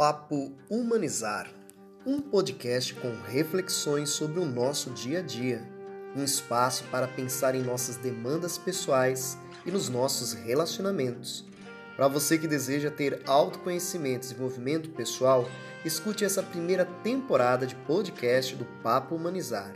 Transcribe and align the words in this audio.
Papo 0.00 0.56
Humanizar, 0.70 1.46
um 2.06 2.22
podcast 2.22 2.94
com 2.94 3.14
reflexões 3.28 4.08
sobre 4.08 4.40
o 4.40 4.46
nosso 4.46 4.88
dia 4.92 5.18
a 5.18 5.22
dia, 5.22 5.62
um 6.16 6.24
espaço 6.24 6.84
para 6.84 7.06
pensar 7.06 7.54
em 7.54 7.62
nossas 7.62 7.96
demandas 7.96 8.56
pessoais 8.56 9.36
e 9.66 9.70
nos 9.70 9.90
nossos 9.90 10.32
relacionamentos. 10.32 11.44
Para 11.96 12.08
você 12.08 12.38
que 12.38 12.48
deseja 12.48 12.90
ter 12.90 13.20
autoconhecimento 13.26 14.24
e 14.24 14.30
desenvolvimento 14.30 14.88
pessoal, 14.88 15.46
escute 15.84 16.24
essa 16.24 16.42
primeira 16.42 16.86
temporada 16.86 17.66
de 17.66 17.74
podcast 17.74 18.56
do 18.56 18.64
Papo 18.82 19.14
Humanizar. 19.14 19.70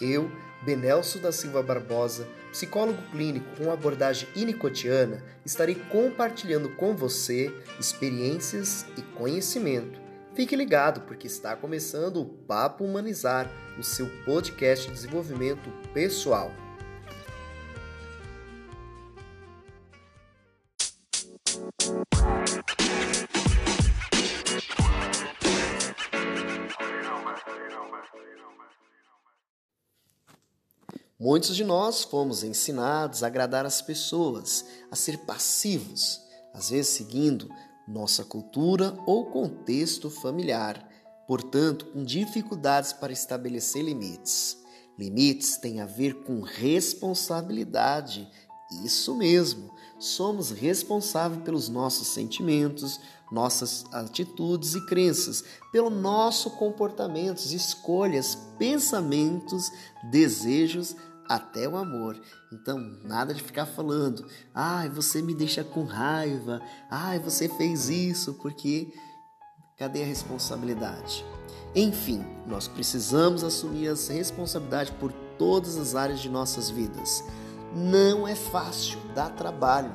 Eu, 0.00 0.30
Benelso 0.64 1.18
da 1.18 1.30
Silva 1.30 1.62
Barbosa, 1.62 2.26
psicólogo 2.50 3.02
clínico 3.10 3.46
com 3.56 3.70
abordagem 3.70 4.28
inicotiana, 4.34 5.22
estarei 5.44 5.74
compartilhando 5.74 6.70
com 6.70 6.96
você 6.96 7.52
experiências 7.78 8.86
e 8.96 9.02
conhecimento. 9.02 10.00
Fique 10.34 10.56
ligado 10.56 11.02
porque 11.02 11.26
está 11.26 11.54
começando 11.54 12.20
o 12.20 12.24
Papo 12.24 12.84
Humanizar, 12.84 13.50
o 13.78 13.82
seu 13.82 14.08
podcast 14.24 14.86
de 14.86 14.94
desenvolvimento 14.94 15.70
pessoal. 15.92 16.50
Muitos 31.18 31.54
de 31.54 31.62
nós 31.62 32.02
fomos 32.02 32.42
ensinados 32.42 33.22
a 33.22 33.28
agradar 33.28 33.64
as 33.64 33.80
pessoas, 33.80 34.64
a 34.90 34.96
ser 34.96 35.18
passivos, 35.18 36.20
às 36.52 36.70
vezes 36.70 36.88
seguindo 36.88 37.48
nossa 37.86 38.24
cultura 38.24 38.98
ou 39.06 39.26
contexto 39.26 40.10
familiar, 40.10 40.88
portanto, 41.28 41.86
com 41.86 42.02
dificuldades 42.02 42.92
para 42.92 43.12
estabelecer 43.12 43.84
limites. 43.84 44.58
Limites 44.98 45.56
têm 45.56 45.80
a 45.80 45.86
ver 45.86 46.24
com 46.24 46.40
responsabilidade. 46.40 48.28
Isso 48.70 49.14
mesmo, 49.14 49.70
somos 49.98 50.50
responsáveis 50.50 51.42
pelos 51.42 51.68
nossos 51.68 52.08
sentimentos, 52.08 53.00
nossas 53.30 53.84
atitudes 53.92 54.74
e 54.74 54.86
crenças, 54.86 55.44
pelo 55.72 55.90
nosso 55.90 56.50
comportamentos, 56.50 57.52
escolhas, 57.52 58.36
pensamentos, 58.58 59.70
desejos, 60.10 60.96
até 61.28 61.68
o 61.68 61.76
amor. 61.76 62.20
Então, 62.52 62.78
nada 63.02 63.32
de 63.32 63.42
ficar 63.42 63.66
falando, 63.66 64.26
ai, 64.54 64.88
você 64.88 65.22
me 65.22 65.34
deixa 65.34 65.64
com 65.64 65.84
raiva, 65.84 66.60
ai, 66.90 67.18
você 67.18 67.48
fez 67.48 67.88
isso, 67.88 68.34
porque 68.34 68.92
cadê 69.76 70.02
a 70.02 70.06
responsabilidade? 70.06 71.24
Enfim, 71.74 72.24
nós 72.46 72.68
precisamos 72.68 73.42
assumir 73.42 73.88
as 73.88 74.06
responsabilidades 74.08 74.92
por 74.92 75.12
todas 75.38 75.76
as 75.76 75.94
áreas 75.94 76.20
de 76.20 76.28
nossas 76.28 76.70
vidas. 76.70 77.24
Não 77.74 78.26
é 78.26 78.34
fácil, 78.34 78.98
dá 79.14 79.28
trabalho. 79.28 79.92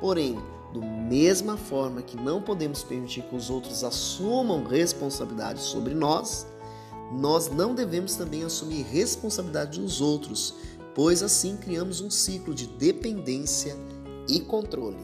Porém, 0.00 0.38
do 0.72 0.80
mesma 0.82 1.56
forma 1.56 2.02
que 2.02 2.16
não 2.16 2.40
podemos 2.40 2.82
permitir 2.82 3.22
que 3.22 3.36
os 3.36 3.50
outros 3.50 3.82
assumam 3.84 4.64
responsabilidade 4.64 5.60
sobre 5.60 5.94
nós, 5.94 6.46
nós 7.12 7.50
não 7.50 7.74
devemos 7.74 8.16
também 8.16 8.44
assumir 8.44 8.82
responsabilidade 8.82 9.80
dos 9.80 10.00
outros, 10.00 10.54
pois 10.94 11.22
assim 11.22 11.56
criamos 11.56 12.00
um 12.00 12.10
ciclo 12.10 12.54
de 12.54 12.66
dependência 12.66 13.76
e 14.28 14.40
controle. 14.40 14.96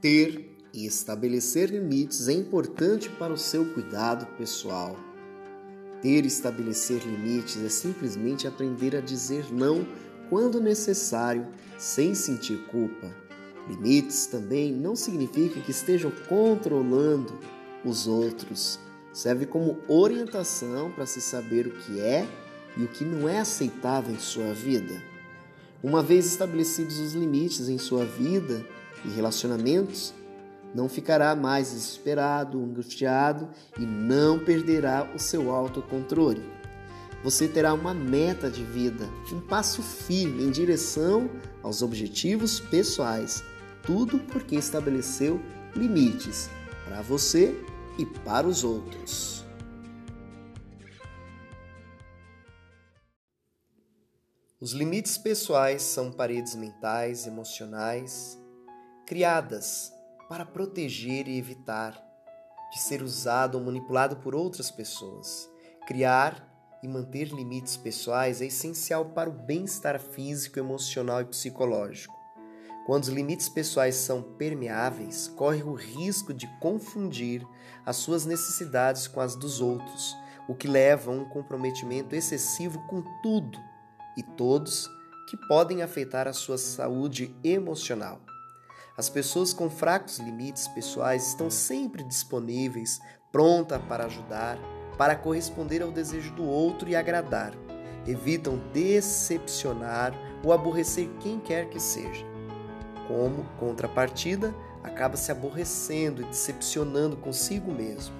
Ter 0.00 0.41
estabelecer 0.92 1.70
limites 1.70 2.28
é 2.28 2.32
importante 2.32 3.08
para 3.08 3.32
o 3.32 3.38
seu 3.38 3.64
cuidado 3.72 4.26
pessoal. 4.36 4.96
Ter 6.00 6.24
e 6.24 6.28
estabelecer 6.28 7.02
limites 7.02 7.62
é 7.62 7.68
simplesmente 7.68 8.46
aprender 8.46 8.96
a 8.96 9.00
dizer 9.00 9.52
não 9.52 9.86
quando 10.28 10.60
necessário, 10.60 11.46
sem 11.78 12.14
sentir 12.14 12.66
culpa. 12.66 13.14
Limites 13.68 14.26
também 14.26 14.72
não 14.72 14.96
significa 14.96 15.60
que 15.60 15.70
estejam 15.70 16.10
controlando 16.28 17.38
os 17.84 18.06
outros. 18.06 18.78
Serve 19.12 19.46
como 19.46 19.78
orientação 19.86 20.90
para 20.90 21.06
se 21.06 21.20
saber 21.20 21.66
o 21.66 21.70
que 21.70 22.00
é 22.00 22.26
e 22.76 22.82
o 22.82 22.88
que 22.88 23.04
não 23.04 23.28
é 23.28 23.38
aceitável 23.38 24.14
em 24.14 24.18
sua 24.18 24.52
vida. 24.52 25.02
Uma 25.82 26.02
vez 26.02 26.26
estabelecidos 26.26 26.98
os 26.98 27.12
limites 27.12 27.68
em 27.68 27.78
sua 27.78 28.04
vida 28.04 28.64
e 29.04 29.08
relacionamentos, 29.08 30.14
não 30.74 30.88
ficará 30.88 31.34
mais 31.34 31.72
desesperado, 31.72 32.62
angustiado 32.62 33.48
e 33.78 33.82
não 33.82 34.38
perderá 34.38 35.10
o 35.14 35.18
seu 35.18 35.50
autocontrole. 35.50 36.42
Você 37.22 37.46
terá 37.46 37.72
uma 37.72 37.94
meta 37.94 38.50
de 38.50 38.64
vida, 38.64 39.08
um 39.32 39.40
passo 39.40 39.82
firme 39.82 40.42
em 40.42 40.50
direção 40.50 41.30
aos 41.62 41.82
objetivos 41.82 42.58
pessoais 42.58 43.44
tudo 43.82 44.18
porque 44.18 44.56
estabeleceu 44.56 45.40
limites 45.74 46.48
para 46.84 47.02
você 47.02 47.54
e 47.98 48.06
para 48.06 48.46
os 48.46 48.64
outros. 48.64 49.44
Os 54.60 54.72
limites 54.72 55.18
pessoais 55.18 55.82
são 55.82 56.12
paredes 56.12 56.54
mentais, 56.54 57.26
emocionais, 57.26 58.38
criadas 59.04 59.92
para 60.32 60.46
proteger 60.46 61.28
e 61.28 61.36
evitar 61.36 61.92
de 62.72 62.80
ser 62.80 63.02
usado 63.02 63.58
ou 63.58 63.64
manipulado 63.64 64.16
por 64.16 64.34
outras 64.34 64.70
pessoas. 64.70 65.46
Criar 65.86 66.42
e 66.82 66.88
manter 66.88 67.28
limites 67.28 67.76
pessoais 67.76 68.40
é 68.40 68.46
essencial 68.46 69.10
para 69.10 69.28
o 69.28 69.32
bem-estar 69.34 70.00
físico, 70.00 70.58
emocional 70.58 71.20
e 71.20 71.26
psicológico. 71.26 72.14
Quando 72.86 73.02
os 73.02 73.08
limites 73.10 73.46
pessoais 73.50 73.96
são 73.96 74.22
permeáveis, 74.22 75.28
corre 75.28 75.62
o 75.62 75.74
risco 75.74 76.32
de 76.32 76.46
confundir 76.60 77.46
as 77.84 77.96
suas 77.96 78.24
necessidades 78.24 79.06
com 79.06 79.20
as 79.20 79.36
dos 79.36 79.60
outros, 79.60 80.16
o 80.48 80.54
que 80.54 80.66
leva 80.66 81.10
a 81.10 81.14
um 81.14 81.26
comprometimento 81.26 82.16
excessivo 82.16 82.82
com 82.86 83.02
tudo 83.22 83.58
e 84.16 84.22
todos 84.22 84.88
que 85.28 85.36
podem 85.46 85.82
afetar 85.82 86.26
a 86.26 86.32
sua 86.32 86.56
saúde 86.56 87.36
emocional. 87.44 88.31
As 88.96 89.08
pessoas 89.08 89.52
com 89.52 89.70
fracos 89.70 90.18
limites 90.18 90.68
pessoais 90.68 91.28
estão 91.28 91.50
sempre 91.50 92.02
disponíveis, 92.02 93.00
prontas 93.30 93.80
para 93.88 94.06
ajudar, 94.06 94.58
para 94.98 95.16
corresponder 95.16 95.82
ao 95.82 95.90
desejo 95.90 96.32
do 96.34 96.44
outro 96.44 96.88
e 96.88 96.96
agradar. 96.96 97.52
Evitam 98.06 98.58
decepcionar 98.72 100.12
ou 100.44 100.52
aborrecer 100.52 101.08
quem 101.20 101.38
quer 101.38 101.68
que 101.68 101.80
seja 101.80 102.32
como 103.12 103.44
contrapartida, 103.58 104.54
acaba 104.82 105.16
se 105.16 105.30
aborrecendo 105.30 106.22
e 106.22 106.24
decepcionando 106.24 107.16
consigo 107.16 107.70
mesmo. 107.70 108.14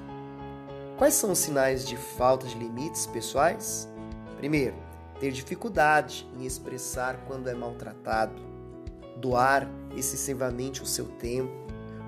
Quais 0.98 1.14
são 1.14 1.32
os 1.32 1.38
sinais 1.38 1.86
de 1.86 1.96
falta 1.96 2.46
de 2.46 2.56
limites 2.56 3.06
pessoais? 3.06 3.88
Primeiro, 4.36 4.76
ter 5.18 5.32
dificuldade 5.32 6.28
em 6.36 6.44
expressar 6.44 7.24
quando 7.26 7.48
é 7.48 7.54
maltratado, 7.54 8.42
doar 9.22 9.66
excessivamente 9.96 10.82
o 10.82 10.86
seu 10.86 11.06
tempo, 11.06 11.52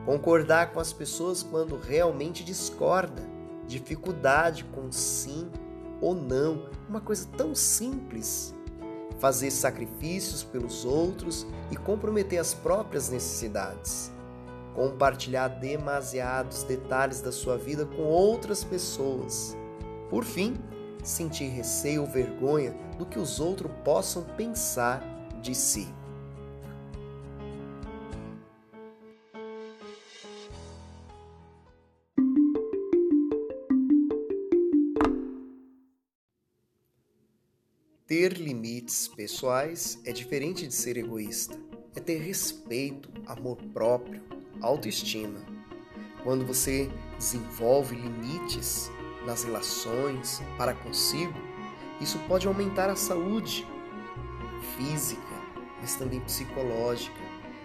concordar 0.05 0.73
com 0.73 0.81
as 0.81 0.93
pessoas 0.93 1.43
quando 1.43 1.79
realmente 1.79 2.45
discorda, 2.45 3.23
dificuldade 3.67 4.65
com 4.65 4.93
sim 4.93 5.49
ou 6.01 6.15
não, 6.15 6.69
uma 6.89 7.01
coisa 7.01 7.27
tão 7.37 7.55
simples 7.55 8.55
fazer 9.19 9.51
sacrifícios 9.51 10.43
pelos 10.43 10.85
outros 10.85 11.47
e 11.71 11.77
comprometer 11.77 12.39
as 12.39 12.53
próprias 12.53 13.09
necessidades. 13.09 14.13
Compartilhar 14.75 15.49
demasiados 15.49 16.65
detalhes 16.65 17.21
da 17.21 17.31
sua 17.31 17.57
vida 17.57 17.87
com 17.87 18.03
outras 18.03 18.65
pessoas. 18.65 19.57
Por 20.11 20.25
fim, 20.25 20.57
sentir 21.03 21.49
receio 21.49 22.03
ou 22.03 22.07
vergonha 22.09 22.75
do 22.99 23.07
que 23.07 23.19
os 23.19 23.39
outros 23.39 23.71
possam 23.85 24.25
pensar 24.37 25.03
de 25.41 25.55
si. 25.55 25.89
Ter 38.17 38.35
limites 38.35 39.09
pessoais 39.09 39.99
é 40.05 40.13
diferente 40.13 40.69
de 40.69 40.73
ser 40.73 40.97
egoísta. 40.97 41.59
É 41.97 42.01
ter 42.01 42.19
respeito, 42.19 43.11
amor 43.27 43.57
próprio, 43.73 44.23
autoestima. 44.61 45.45
Quando 46.23 46.47
você 46.47 46.89
desenvolve 47.19 47.97
limites 47.97 48.89
nas 49.27 49.43
relações 49.43 50.41
para 50.57 50.75
consigo, 50.75 51.35
Isso 52.01 52.17
pode 52.29 52.47
aumentar 52.47 52.89
a 52.89 52.95
saúde 52.95 53.67
física, 54.77 55.21
mas 55.81 55.97
também 55.97 56.21
psicológica. 56.21 57.21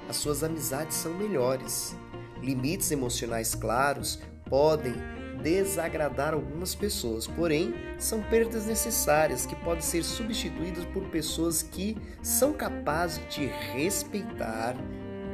As 0.10 0.16
suas 0.16 0.44
amizades 0.44 0.98
são 0.98 1.14
melhores. 1.14 1.96
Limites 2.42 2.90
emocionais 2.90 3.54
claros 3.54 4.20
podem 4.50 4.96
desagradar 5.42 6.34
algumas 6.34 6.76
pessoas, 6.76 7.28
porém 7.28 7.74
são 7.98 8.22
perdas 8.22 8.66
necessárias 8.66 9.46
que 9.46 9.56
podem 9.56 9.82
ser 9.82 10.04
substituídas 10.04 10.86
por 10.86 11.04
pessoas 11.10 11.62
que 11.62 11.98
são 12.22 12.54
capazes 12.54 13.22
de 13.30 13.46
respeitar, 13.46 14.76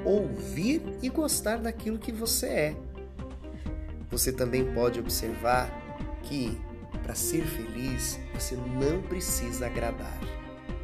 ouvir 0.04 0.81
e 1.02 1.10
gostar 1.10 1.57
daquilo 1.57 2.00
que 2.00 2.12
você 2.12 2.48
é. 2.48 2.75
Você 4.10 4.31
também 4.31 4.74
pode 4.74 5.00
observar 5.00 5.69
que 6.24 6.58
para 7.04 7.16
ser 7.16 7.46
feliz 7.46 8.19
você 8.34 8.56
não 8.56 9.01
precisa 9.01 9.68
agradar. 9.68 10.19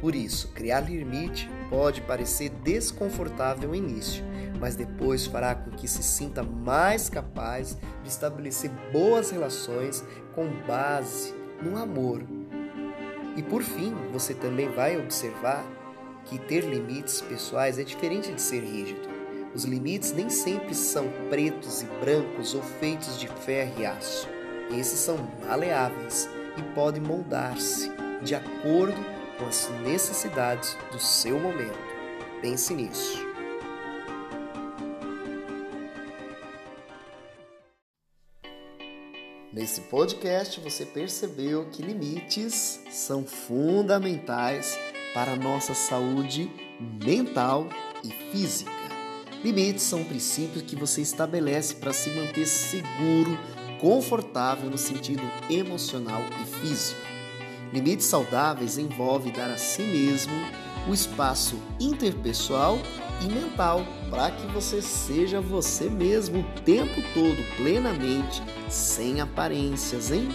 Por 0.00 0.14
isso, 0.14 0.48
criar 0.48 0.80
limite 0.80 1.48
pode 1.72 2.02
parecer 2.02 2.50
desconfortável 2.50 3.70
no 3.70 3.74
início, 3.74 4.22
mas 4.60 4.76
depois 4.76 5.24
fará 5.24 5.54
com 5.54 5.70
que 5.70 5.88
se 5.88 6.02
sinta 6.02 6.42
mais 6.42 7.08
capaz 7.08 7.78
de 8.02 8.10
estabelecer 8.10 8.70
boas 8.92 9.30
relações 9.30 10.04
com 10.34 10.46
base 10.66 11.34
no 11.62 11.78
amor. 11.78 12.22
E 13.38 13.42
por 13.42 13.62
fim, 13.62 13.94
você 14.12 14.34
também 14.34 14.68
vai 14.68 15.00
observar 15.00 15.64
que 16.26 16.38
ter 16.38 16.62
limites 16.62 17.22
pessoais 17.22 17.78
é 17.78 17.84
diferente 17.84 18.30
de 18.30 18.42
ser 18.42 18.60
rígido. 18.62 19.08
Os 19.54 19.64
limites 19.64 20.12
nem 20.12 20.28
sempre 20.28 20.74
são 20.74 21.08
pretos 21.30 21.82
e 21.82 21.86
brancos 22.04 22.54
ou 22.54 22.62
feitos 22.62 23.18
de 23.18 23.28
ferro 23.28 23.72
e 23.78 23.86
aço. 23.86 24.28
Esses 24.70 24.98
são 24.98 25.16
maleáveis 25.46 26.28
e 26.58 26.62
podem 26.74 27.02
moldar-se 27.02 27.90
de 28.22 28.34
acordo 28.34 29.21
com 29.42 29.48
as 29.48 29.68
necessidades 29.82 30.76
do 30.92 31.00
seu 31.00 31.38
momento. 31.38 31.76
Pense 32.40 32.72
nisso. 32.74 33.26
Nesse 39.52 39.82
podcast 39.82 40.60
você 40.60 40.86
percebeu 40.86 41.68
que 41.70 41.82
limites 41.82 42.80
são 42.90 43.24
fundamentais 43.24 44.78
para 45.12 45.32
a 45.32 45.36
nossa 45.36 45.74
saúde 45.74 46.50
mental 47.04 47.68
e 48.02 48.10
física. 48.30 48.70
Limites 49.44 49.82
são 49.82 50.04
princípios 50.04 50.62
que 50.62 50.76
você 50.76 51.02
estabelece 51.02 51.74
para 51.74 51.92
se 51.92 52.10
manter 52.10 52.46
seguro, 52.46 53.36
confortável 53.80 54.70
no 54.70 54.78
sentido 54.78 55.22
emocional 55.50 56.22
e 56.40 56.46
físico. 56.46 57.11
Limites 57.72 58.04
saudáveis 58.04 58.76
envolve 58.76 59.32
dar 59.32 59.50
a 59.50 59.56
si 59.56 59.82
mesmo 59.82 60.34
o 60.86 60.92
espaço 60.92 61.56
interpessoal 61.80 62.78
e 63.22 63.26
mental 63.26 63.86
para 64.10 64.30
que 64.30 64.46
você 64.48 64.82
seja 64.82 65.40
você 65.40 65.88
mesmo 65.88 66.40
o 66.40 66.60
tempo 66.60 67.00
todo, 67.14 67.42
plenamente, 67.56 68.42
sem 68.68 69.20
aparências, 69.20 70.10
hein? 70.10 70.28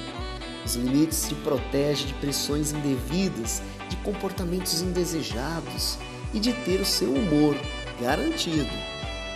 Os 0.66 0.76
limites 0.76 1.28
te 1.28 1.36
protegem 1.36 2.08
de 2.08 2.14
pressões 2.16 2.72
indevidas, 2.72 3.62
de 3.88 3.96
comportamentos 3.98 4.82
indesejados 4.82 6.00
e 6.34 6.40
de 6.40 6.54
ter 6.54 6.82
o 6.82 6.86
seu 6.86 7.14
humor 7.14 7.56
garantido. 8.02 8.72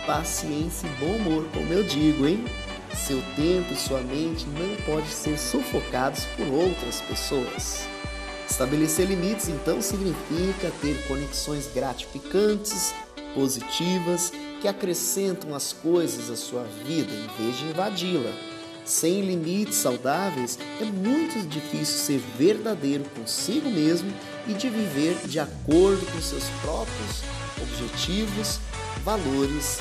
Paciência 0.06 0.88
e 0.88 0.90
bom 0.98 1.16
humor, 1.16 1.46
como 1.54 1.72
eu 1.72 1.84
digo, 1.84 2.26
hein? 2.26 2.44
Seu 2.94 3.22
tempo 3.36 3.72
e 3.72 3.76
sua 3.76 4.00
mente 4.00 4.44
não 4.46 4.76
podem 4.84 5.08
ser 5.08 5.38
sufocados 5.38 6.24
por 6.36 6.46
outras 6.48 7.00
pessoas. 7.02 7.91
Estabelecer 8.52 9.06
limites, 9.06 9.48
então, 9.48 9.80
significa 9.80 10.70
ter 10.82 11.08
conexões 11.08 11.70
gratificantes, 11.74 12.94
positivas, 13.34 14.30
que 14.60 14.68
acrescentam 14.68 15.54
as 15.54 15.72
coisas 15.72 16.28
à 16.30 16.36
sua 16.36 16.62
vida 16.86 17.10
em 17.14 17.42
vez 17.42 17.56
de 17.56 17.64
invadi-la. 17.64 18.30
Sem 18.84 19.22
limites 19.22 19.76
saudáveis, 19.76 20.58
é 20.82 20.84
muito 20.84 21.48
difícil 21.48 21.98
ser 21.98 22.18
verdadeiro 22.36 23.04
consigo 23.16 23.70
mesmo 23.70 24.12
e 24.46 24.52
de 24.52 24.68
viver 24.68 25.16
de 25.26 25.40
acordo 25.40 26.04
com 26.12 26.20
seus 26.20 26.44
próprios 26.60 27.22
objetivos, 27.62 28.60
valores 29.02 29.78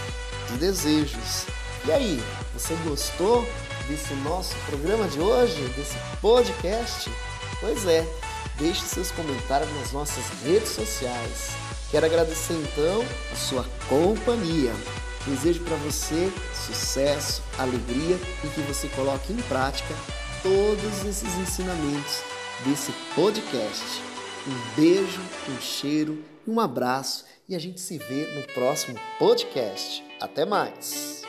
e 0.55 0.57
desejos. 0.57 1.45
E 1.85 1.91
aí, 1.91 2.23
você 2.53 2.73
gostou 2.87 3.45
desse 3.89 4.13
nosso 4.23 4.55
programa 4.65 5.09
de 5.09 5.19
hoje, 5.19 5.61
desse 5.75 5.97
podcast? 6.21 7.11
Pois 7.59 7.85
é, 7.85 8.07
deixe 8.61 8.85
seus 8.85 9.11
comentários 9.11 9.69
nas 9.73 9.91
nossas 9.91 10.23
redes 10.43 10.69
sociais. 10.69 11.49
Quero 11.89 12.05
agradecer 12.05 12.53
então 12.53 13.03
a 13.31 13.35
sua 13.35 13.65
companhia. 13.89 14.71
Desejo 15.25 15.63
para 15.63 15.75
você 15.77 16.31
sucesso, 16.53 17.43
alegria 17.57 18.17
e 18.43 18.47
que 18.47 18.61
você 18.61 18.87
coloque 18.89 19.33
em 19.33 19.41
prática 19.43 19.93
todos 20.43 21.05
esses 21.05 21.35
ensinamentos 21.37 22.21
desse 22.63 22.91
podcast. 23.15 24.01
Um 24.47 24.75
beijo, 24.75 25.21
um 25.49 25.59
cheiro, 25.59 26.23
um 26.47 26.59
abraço 26.59 27.25
e 27.49 27.55
a 27.55 27.59
gente 27.59 27.81
se 27.81 27.97
vê 27.97 28.27
no 28.35 28.53
próximo 28.53 28.97
podcast. 29.19 30.03
Até 30.19 30.45
mais! 30.45 31.20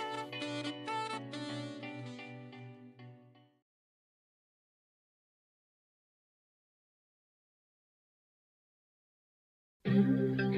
Mm-hmm. 9.93 10.52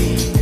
me. 0.00 0.39